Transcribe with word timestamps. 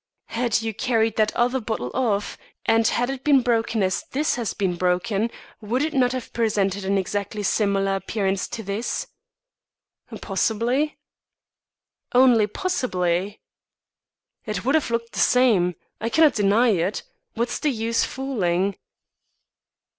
"Had 0.29 0.63
you 0.63 0.73
carried 0.73 1.15
that 1.17 1.31
other 1.35 1.59
bottle 1.59 1.91
off, 1.93 2.35
and 2.65 2.87
had 2.87 3.11
it 3.11 3.23
been 3.23 3.43
broken 3.43 3.83
as 3.83 4.03
this 4.13 4.33
has 4.33 4.51
been 4.55 4.75
broken 4.75 5.29
would 5.61 5.83
it 5.83 5.93
not 5.93 6.11
have 6.13 6.33
presented 6.33 6.83
an 6.83 6.97
exactly 6.97 7.43
similar 7.43 7.97
appearance 7.97 8.47
to 8.47 8.63
this?" 8.63 9.05
"Possibly." 10.19 10.97
"Only 12.15 12.47
possibly?" 12.47 13.41
"It 14.47 14.65
would 14.65 14.73
have 14.73 14.89
looked 14.89 15.11
the 15.13 15.19
same. 15.19 15.75
I 15.99 16.09
cannot 16.09 16.33
deny 16.33 16.69
it. 16.69 17.03
What's 17.35 17.59
the 17.59 17.69
use 17.69 18.03
fooling?" 18.03 18.77